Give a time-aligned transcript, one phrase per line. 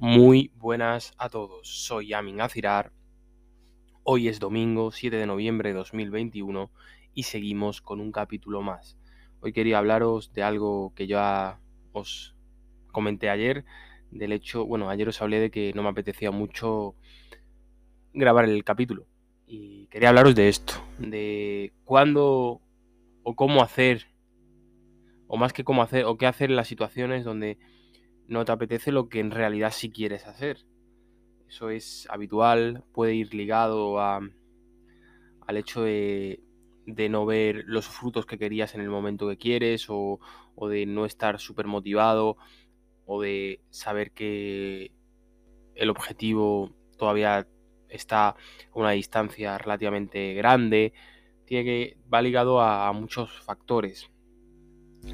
[0.00, 2.92] Muy buenas a todos, soy Amin Azirar.
[4.02, 6.70] Hoy es domingo 7 de noviembre de 2021
[7.14, 8.98] y seguimos con un capítulo más.
[9.40, 11.60] Hoy quería hablaros de algo que ya
[11.92, 12.34] os
[12.90, 13.64] comenté ayer,
[14.10, 16.96] del hecho, bueno, ayer os hablé de que no me apetecía mucho
[18.12, 19.06] grabar el capítulo
[19.46, 22.60] y quería hablaros de esto, de cuándo
[23.22, 24.08] o cómo hacer,
[25.28, 27.58] o más que cómo hacer, o qué hacer en las situaciones donde
[28.28, 30.64] no te apetece lo que en realidad sí quieres hacer.
[31.48, 34.20] Eso es habitual, puede ir ligado a,
[35.46, 36.40] al hecho de,
[36.86, 40.20] de, no ver los frutos que querías en el momento que quieres o,
[40.54, 42.36] o de no estar súper motivado
[43.06, 44.90] o de saber que
[45.74, 47.46] el objetivo todavía
[47.88, 48.36] está a
[48.72, 50.92] una distancia relativamente grande.
[51.44, 54.10] Tiene que, va ligado a, a muchos factores.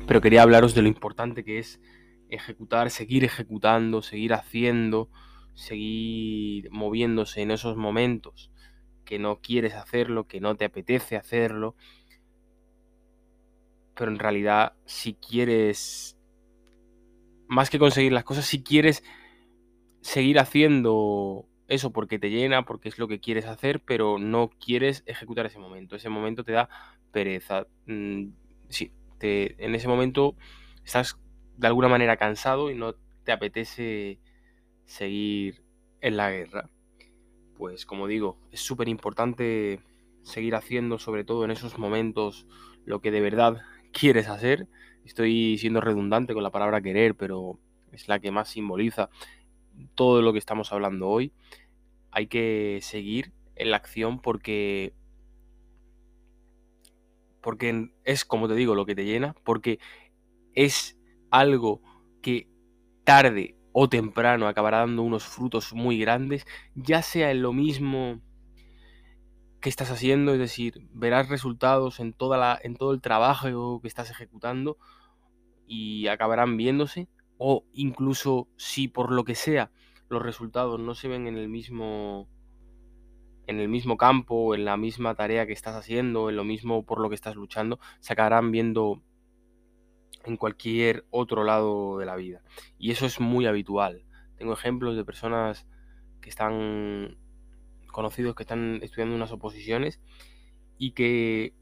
[0.07, 1.81] Pero quería hablaros de lo importante que es
[2.31, 5.09] ejecutar, seguir ejecutando, seguir haciendo,
[5.55, 8.51] seguir moviéndose en esos momentos
[9.05, 11.75] que no quieres hacerlo, que no te apetece hacerlo.
[13.95, 16.17] Pero en realidad, si quieres,
[17.49, 19.03] más que conseguir las cosas, si quieres
[20.01, 25.03] seguir haciendo eso porque te llena, porque es lo que quieres hacer, pero no quieres
[25.07, 25.97] ejecutar ese momento.
[25.97, 26.69] Ese momento te da
[27.13, 27.67] pereza.
[27.87, 28.29] Mm,
[28.69, 30.37] sí, te, en ese momento
[30.85, 31.19] estás
[31.61, 32.95] de alguna manera cansado y no
[33.25, 34.19] te apetece
[34.87, 35.63] seguir
[36.01, 36.71] en la guerra.
[37.59, 39.81] Pues como digo, es súper importante
[40.23, 42.47] seguir haciendo, sobre todo en esos momentos,
[42.87, 43.61] lo que de verdad
[43.93, 44.69] quieres hacer.
[45.05, 47.59] Estoy siendo redundante con la palabra querer, pero
[47.93, 49.11] es la que más simboliza
[49.95, 51.31] todo lo que estamos hablando hoy.
[52.11, 54.95] Hay que seguir en la acción porque
[57.43, 59.79] porque es como te digo lo que te llena, porque
[60.55, 61.00] es
[61.31, 61.81] algo
[62.23, 62.49] que
[63.05, 68.21] tarde o temprano acabará dando unos frutos muy grandes, ya sea en lo mismo
[69.61, 73.89] que estás haciendo, es decir, verás resultados en, toda la, en todo el trabajo que
[73.89, 74.79] estás ejecutando
[75.67, 79.71] y acabarán viéndose, o incluso si por lo que sea
[80.09, 82.29] los resultados no se ven en el mismo
[83.47, 87.01] en el mismo campo, en la misma tarea que estás haciendo, en lo mismo por
[87.01, 89.03] lo que estás luchando, se acabarán viendo
[90.25, 92.43] en cualquier otro lado de la vida.
[92.79, 94.05] Y eso es muy habitual.
[94.37, 95.67] Tengo ejemplos de personas
[96.21, 97.17] que están
[97.91, 100.01] conocidos que están estudiando unas oposiciones
[100.79, 101.55] y que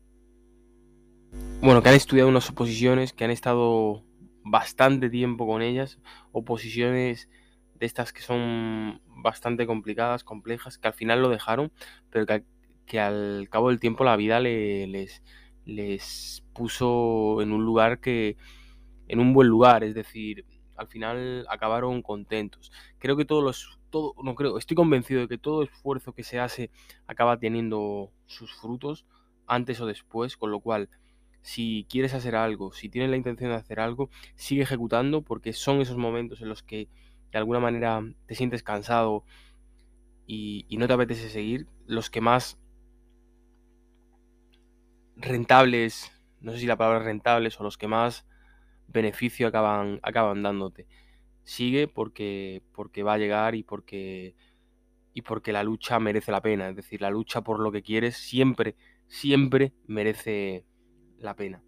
[1.61, 4.05] bueno, que han estudiado unas oposiciones, que han estado
[4.45, 5.99] bastante tiempo con ellas,
[6.33, 7.29] oposiciones
[7.75, 11.71] de estas que son bastante complicadas, complejas, que al final lo dejaron,
[12.11, 12.45] pero que,
[12.87, 15.23] que al cabo del tiempo la vida le, les,
[15.69, 18.37] les puso en un lugar que,
[19.07, 20.47] en un buen lugar, es decir,
[20.77, 22.73] al final acabaron contentos.
[22.99, 26.41] Creo que todos los, todo, no creo, estoy convencido de que todo esfuerzo que se
[26.41, 26.71] hace
[27.07, 29.05] acaba teniendo sus frutos
[29.47, 30.89] antes o después, con lo cual,
[31.43, 35.83] si quieres hacer algo, si tienes la intención de hacer algo, sigue ejecutando porque son
[35.83, 36.89] esos momentos en los que
[37.31, 39.23] de alguna manera te sientes cansado
[40.27, 42.59] y, y no te apetece seguir, los que más
[45.19, 48.27] rentables, no sé si la palabra rentables o los que más
[48.87, 50.87] beneficio acaban, acaban dándote.
[51.45, 54.35] Sigue porque, porque va a llegar y porque,
[55.15, 56.69] y porque la lucha merece la pena.
[56.69, 60.65] Es decir, la lucha por lo que quieres siempre, siempre merece
[61.19, 61.63] la pena.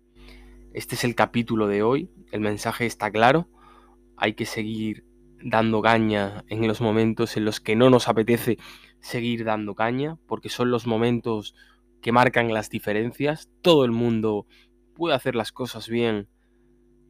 [0.72, 2.10] Este es el capítulo de hoy.
[2.30, 3.48] El mensaje está claro.
[4.16, 5.04] Hay que seguir
[5.42, 8.58] dando caña en los momentos en los que no nos apetece
[9.00, 11.54] seguir dando caña, porque son los momentos
[12.00, 13.48] que marcan las diferencias.
[13.62, 14.46] Todo el mundo
[14.94, 16.28] puede hacer las cosas bien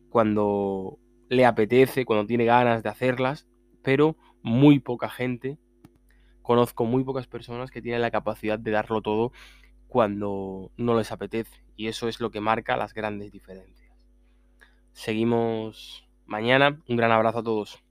[0.08, 3.46] cuando le apetece, cuando tiene ganas de hacerlas,
[3.82, 5.58] pero muy poca gente,
[6.42, 9.32] conozco muy pocas personas que tienen la capacidad de darlo todo
[9.86, 11.62] cuando no les apetece.
[11.76, 13.96] Y eso es lo que marca las grandes diferencias.
[14.92, 16.80] Seguimos mañana.
[16.88, 17.82] Un gran abrazo a todos.